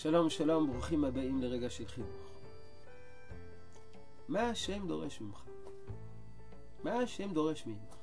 שלום 0.00 0.30
שלום, 0.30 0.70
ברוכים 0.72 1.04
הבאים 1.04 1.42
לרגע 1.42 1.70
של 1.70 1.86
חינוך. 1.86 2.16
מה 4.28 4.40
השם 4.40 4.88
דורש 4.88 5.20
ממך? 5.20 5.44
מה 6.84 6.92
השם 6.94 7.32
דורש 7.32 7.66
ממך? 7.66 7.96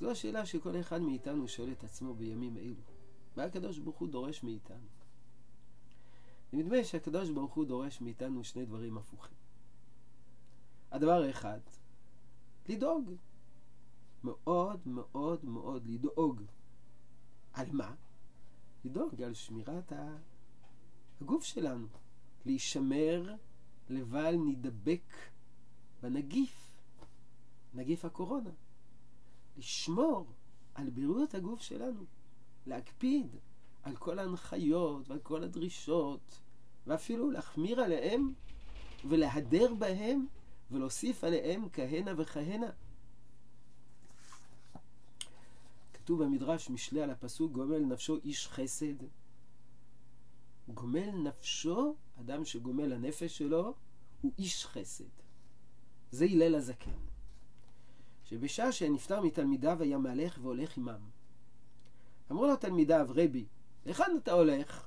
זו 0.00 0.10
השאלה 0.10 0.46
שכל 0.46 0.80
אחד 0.80 1.00
מאיתנו 1.00 1.48
שואל 1.48 1.72
את 1.72 1.84
עצמו 1.84 2.14
בימים 2.14 2.56
אלו. 2.56 2.82
מה 3.36 3.44
הקדוש 3.44 3.78
ברוך 3.78 3.98
הוא 3.98 4.08
דורש 4.08 4.42
מאיתנו? 4.42 4.86
נדמה 6.52 6.84
שהקדוש 6.84 7.30
ברוך 7.30 7.54
הוא 7.54 7.66
דורש 7.66 8.00
מאיתנו 8.00 8.44
שני 8.44 8.64
דברים 8.64 8.98
הפוכים. 8.98 9.36
הדבר 10.90 11.22
האחד, 11.22 11.60
לדאוג. 12.68 13.10
מאוד 14.24 14.80
מאוד 14.86 15.44
מאוד 15.44 15.86
לדאוג. 15.86 16.42
על 17.52 17.66
מה? 17.72 17.94
לדאוג 18.84 19.22
על 19.22 19.34
שמירת 19.34 19.92
הגוף 21.20 21.44
שלנו. 21.44 21.86
להישמר 22.46 23.34
לבל 23.88 24.34
נדבק 24.34 25.14
בנגיף, 26.02 26.70
נגיף 27.74 28.04
הקורונה. 28.04 28.50
לשמור 29.56 30.26
על 30.74 30.90
בריאות 30.90 31.34
הגוף 31.34 31.62
שלנו. 31.62 32.04
להקפיד 32.66 33.36
על 33.82 33.96
כל 33.96 34.18
ההנחיות 34.18 35.08
ועל 35.08 35.18
כל 35.18 35.44
הדרישות, 35.44 36.40
ואפילו 36.86 37.30
להחמיר 37.30 37.80
עליהם 37.80 38.32
ולהדר 39.08 39.74
בהם 39.74 40.26
ולהוסיף 40.70 41.24
עליהם 41.24 41.68
כהנה 41.72 42.12
וכהנה. 42.16 42.70
כתוב 45.92 46.24
במדרש 46.24 46.70
משלי 46.70 47.02
על 47.02 47.10
הפסוק 47.10 47.52
גומל 47.52 47.78
נפשו 47.78 48.16
איש 48.24 48.48
חסד. 48.48 49.19
גומל 50.74 51.10
נפשו, 51.10 51.96
אדם 52.20 52.44
שגומל 52.44 52.92
הנפש 52.92 53.38
שלו, 53.38 53.74
הוא 54.20 54.32
איש 54.38 54.66
חסד. 54.66 55.04
זה 56.10 56.24
הלל 56.24 56.54
הזקן. 56.54 56.98
שבשעה 58.24 58.72
שנפטר 58.72 59.20
מתלמידיו 59.20 59.82
היה 59.82 59.98
מהלך 59.98 60.38
והולך 60.42 60.76
עמם. 60.78 61.08
אמרו 62.30 62.46
לו 62.46 62.56
תלמידיו, 62.56 63.06
רבי, 63.10 63.46
היכן 63.84 64.16
אתה 64.22 64.32
הולך? 64.32 64.86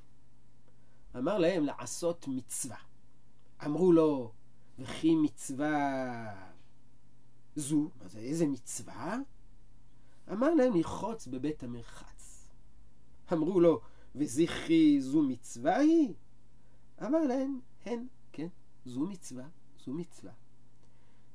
אמר 1.17 1.38
להם 1.38 1.66
לעשות 1.66 2.26
מצווה. 2.28 2.78
אמרו 3.66 3.92
לו, 3.92 4.31
וכי 4.80 5.16
מצווה 5.16 6.54
זו, 7.56 7.89
מה 8.02 8.08
זה, 8.08 8.20
איזה 8.20 8.48
מצווה? 8.48 9.17
אמר 10.31 10.54
להם 10.54 10.73
לרחוץ 10.73 11.28
בבית 11.28 11.64
המרחץ. 11.64 12.48
אמרו 13.34 13.59
לו, 13.59 13.81
וזכרי 14.16 15.02
זו 15.02 15.23
מצווה 15.23 15.78
היא? 15.78 16.14
אמר 17.06 17.23
להם, 17.23 17.59
הן, 17.86 18.06
כן, 18.31 18.47
זו 18.86 19.00
מצווה, 19.00 19.45
זו 19.86 19.94
מצווה. 19.94 20.31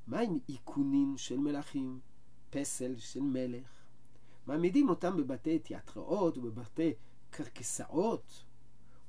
מה 0.07 0.21
עם 0.21 0.39
איכונים 0.49 1.15
של 1.17 1.39
מלכים, 1.39 2.01
פסל 2.51 2.99
של 2.99 3.21
מלך? 3.21 3.69
מעמידים 4.47 4.89
אותם 4.89 5.17
בבתי 5.17 5.59
תיאטראות 5.59 6.39
ובבתי 6.39 6.93
קרקסאות, 7.31 8.45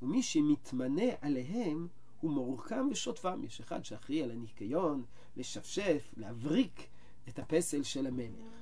ומי 0.02 0.24
שמתמנה 0.24 1.12
עליהם 1.22 1.88
הוא 2.22 2.32
מורכם 2.32 2.88
ושוטפם. 2.92 3.44
יש 3.44 3.60
אחד 3.60 3.86
שאחראי 3.86 4.24
על 4.24 4.32
הניקיון, 4.32 5.04
לשפשף, 5.38 6.14
להבריק 6.18 6.88
את 7.30 7.40
הפסל 7.40 7.84
של 7.84 8.08
המלך. 8.08 8.60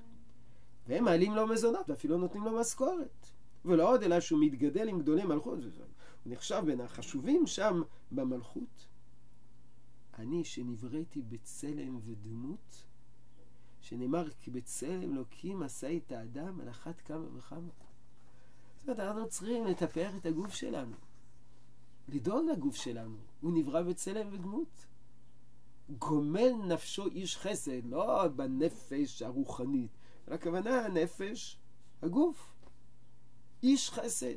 והם 0.88 1.04
מעלים 1.04 1.36
לו 1.36 1.48
מזונות 1.48 1.90
ואפילו 1.90 2.18
נותנים 2.18 2.44
לו 2.44 2.60
משכורת. 2.60 3.28
ולא 3.66 3.90
עוד 3.90 4.04
אלא 4.04 4.20
שהוא 4.20 4.40
מתגדל 4.42 4.90
עם 4.90 5.00
גדולי 5.00 5.24
מלכות, 5.24 5.60
הוא 5.64 6.34
נחשב 6.34 6.64
בין 6.66 6.82
החשובים 6.82 7.48
שם 7.48 7.82
במלכות. 8.12 8.88
אני 10.18 10.44
שנבראתי 10.44 11.22
בצלם 11.22 12.00
ודמות, 12.06 12.84
שנאמר 13.82 14.30
כי 14.40 14.52
בצלם 14.52 15.14
אלוקים 15.14 15.64
עשה 15.64 15.98
את 15.98 16.12
האדם 16.12 16.62
על 16.62 16.70
אחת 16.70 17.02
כמה 17.02 17.38
וכמה. 17.38 17.70
זאת 18.78 18.90
אומרת, 18.90 19.00
אנחנו 19.00 19.30
צריכים 19.30 19.66
לטפח 19.66 20.12
את 20.18 20.26
הגוף 20.26 20.54
שלנו, 20.54 20.96
לדאוג 22.08 22.50
לגוף 22.50 22.76
שלנו, 22.76 23.18
הוא 23.42 23.52
נברא 23.54 23.82
בצלם 23.82 24.34
ודמות. 24.34 24.86
גומל 25.90 26.52
נפשו 26.68 27.08
איש 27.08 27.38
חסד, 27.38 27.86
לא 27.86 28.28
בנפש 28.28 29.22
הרוחנית, 29.22 29.92
אלא 30.28 30.36
הכוונה 30.36 30.86
הנפש, 30.86 31.60
הגוף. 32.02 32.57
איש 33.68 33.90
חסד, 33.90 34.36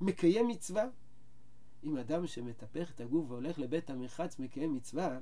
מקיים 0.00 0.48
מצווה. 0.48 0.84
אם 1.84 1.96
אדם 1.96 2.26
שמטפח 2.26 2.90
את 2.90 3.00
הגוף 3.00 3.30
והולך 3.30 3.58
לבית 3.58 3.90
המרחץ 3.90 4.38
מקיים 4.38 4.74
מצווה, 4.74 5.18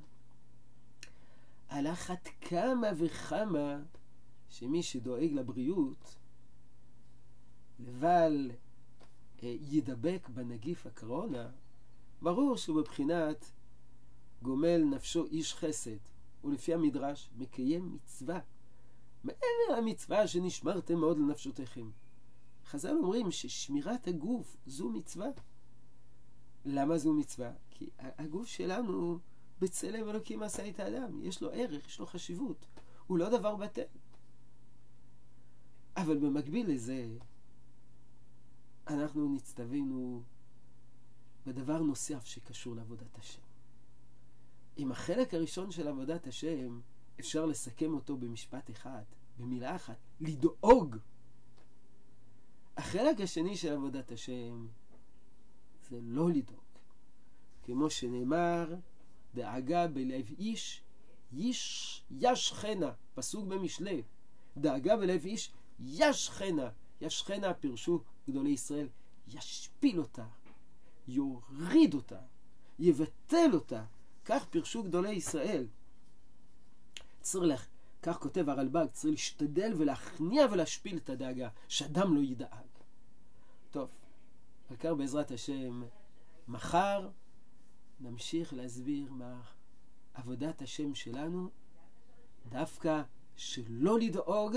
על 1.68 1.86
אחת 1.86 2.28
כמה 2.40 2.86
וכמה 2.96 3.78
שמי 4.48 4.82
שדואג 4.82 5.32
לבריאות, 5.32 6.16
לבל 7.78 8.50
אה, 9.42 9.56
ידבק 9.60 10.28
בנגיף 10.34 10.86
הקורונה, 10.86 11.50
ברור 12.22 12.56
שהוא 12.56 12.80
בבחינת 12.80 13.50
גומל 14.42 14.84
נפשו 14.84 15.26
איש 15.26 15.54
חסד, 15.54 15.98
ולפי 16.44 16.74
המדרש 16.74 17.30
מקיים 17.36 17.94
מצווה. 17.94 18.40
מעבר 19.24 19.78
למצווה 19.78 20.26
שנשמרתם 20.28 20.98
מאוד 20.98 21.18
לנפשותיכם. 21.18 21.90
חז"ל 22.68 22.96
אומרים 22.96 23.30
ששמירת 23.30 24.08
הגוף 24.08 24.56
זו 24.66 24.88
מצווה. 24.88 25.28
למה 26.64 26.98
זו 26.98 27.12
מצווה? 27.12 27.52
כי 27.70 27.90
הגוף 27.98 28.46
שלנו 28.46 29.18
בצלם 29.60 30.08
אלוקים 30.08 30.42
עשה 30.42 30.68
את 30.68 30.80
האדם, 30.80 31.22
יש 31.22 31.42
לו 31.42 31.50
ערך, 31.50 31.86
יש 31.86 31.98
לו 31.98 32.06
חשיבות, 32.06 32.66
הוא 33.06 33.18
לא 33.18 33.38
דבר 33.38 33.56
בטל. 33.56 33.82
אבל 35.96 36.18
במקביל 36.18 36.70
לזה, 36.70 37.08
אנחנו 38.86 39.34
נצטווינו 39.34 40.22
בדבר 41.46 41.78
נוסף 41.78 42.24
שקשור 42.24 42.76
לעבודת 42.76 43.18
השם. 43.18 43.42
אם 44.78 44.92
החלק 44.92 45.34
הראשון 45.34 45.70
של 45.70 45.88
עבודת 45.88 46.26
השם, 46.26 46.80
אפשר 47.20 47.46
לסכם 47.46 47.94
אותו 47.94 48.16
במשפט 48.16 48.70
אחד, 48.70 49.02
במילה 49.38 49.76
אחת, 49.76 49.98
לדאוג. 50.20 50.96
החלק 52.78 53.20
השני 53.20 53.56
של 53.56 53.72
עבודת 53.72 54.12
השם 54.12 54.66
זה 55.88 55.98
לא 56.02 56.30
לדאוג. 56.30 56.60
כמו 57.62 57.90
שנאמר, 57.90 58.74
דאגה 59.34 59.86
בלב 59.86 60.34
איש, 60.38 60.82
איש 61.32 62.02
ישכנה, 62.10 62.92
פסוק 63.14 63.46
במשלי. 63.46 64.02
דאגה 64.56 64.96
בלב 64.96 65.24
איש 65.24 65.52
ישכנה. 65.80 66.68
ישכנה 67.00 67.54
פירשו 67.54 68.02
גדולי 68.28 68.50
ישראל, 68.50 68.88
ישפיל 69.28 69.98
אותה, 69.98 70.26
יוריד 71.08 71.94
אותה, 71.94 72.20
יבטל 72.78 73.50
אותה. 73.54 73.84
כך 74.24 74.44
פירשו 74.50 74.82
גדולי 74.82 75.10
ישראל. 75.10 75.66
צריך, 77.20 77.68
כך 78.02 78.18
כותב 78.18 78.48
הרלב"ג, 78.48 78.86
צריך 78.92 79.10
להשתדל 79.10 79.72
ולהכניע 79.76 80.46
ולהשפיל 80.50 80.96
את 80.96 81.10
הדאגה, 81.10 81.48
שאדם 81.68 82.14
לא 82.14 82.20
ידאג. 82.20 82.67
טוב, 83.70 83.88
בעיקר 84.68 84.94
בעזרת 84.94 85.30
השם, 85.30 85.82
מחר 86.48 87.08
נמשיך 88.00 88.54
להסביר 88.54 89.12
מה 89.12 89.40
עבודת 90.14 90.62
השם 90.62 90.94
שלנו, 90.94 91.48
דווקא 92.48 93.02
שלא 93.36 93.98
לדאוג, 93.98 94.56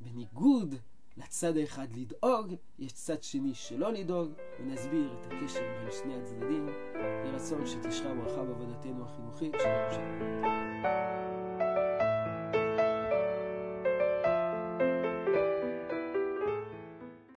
בניגוד 0.00 0.74
לצד 1.16 1.56
האחד 1.56 1.92
לדאוג, 1.96 2.54
יש 2.78 2.92
צד 2.92 3.22
שני 3.22 3.54
שלא 3.54 3.92
לדאוג, 3.92 4.32
ונסביר 4.60 5.12
את 5.12 5.32
הקשר 5.32 5.60
בין 5.60 5.90
שני 6.02 6.22
הצדדים. 6.22 6.68
יהי 6.68 7.30
רצון 7.30 7.66
שתשרה 7.66 8.14
ברכה 8.14 8.44
בעבודתנו 8.44 9.04
החינוכית. 9.04 9.52
שלום 9.52 9.90
שלום. 9.90 11.07